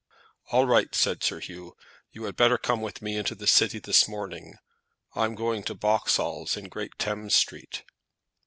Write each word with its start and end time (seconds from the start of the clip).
"All 0.51 0.65
right," 0.65 0.95
said 0.95 1.21
Sir 1.23 1.39
Hugh. 1.39 1.75
"You 2.11 2.23
had 2.23 2.35
better 2.35 2.57
come 2.57 2.81
with 2.81 3.03
me 3.03 3.17
into 3.17 3.35
the 3.35 3.45
City 3.45 3.77
this 3.77 4.07
morning. 4.07 4.55
I 5.13 5.25
am 5.25 5.35
going 5.35 5.61
to 5.65 5.75
Boxall's 5.75 6.57
in 6.57 6.69
Great 6.69 6.97
Thames 6.97 7.35
Street." 7.35 7.83